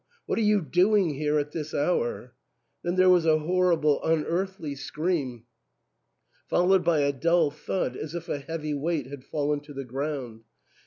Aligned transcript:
what 0.25 0.39
are 0.39 0.41
you 0.41 0.63
doing 0.63 1.11
here 1.13 1.37
at 1.37 1.51
this 1.51 1.75
hour?" 1.75 2.33
Then 2.83 2.95
there 2.95 3.07
was 3.07 3.27
a 3.27 3.37
horrible 3.37 4.03
unearthly 4.03 4.73
scream, 4.73 5.43
followed 6.47 6.83
by 6.83 7.01
a 7.01 7.13
dull 7.13 7.51
thud 7.51 7.95
as 7.95 8.15
if 8.15 8.27
a 8.27 8.39
heavy 8.39 8.73
weight 8.73 9.05
had 9.05 9.23
fallen 9.23 9.59
to 9.59 9.73
the 9.75 9.85
ground. 9.85 10.41